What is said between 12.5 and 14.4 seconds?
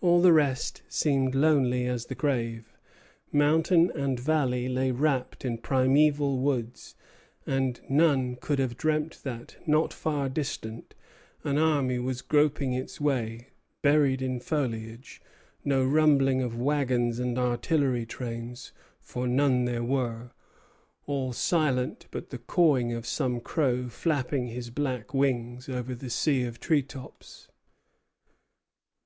its way, buried in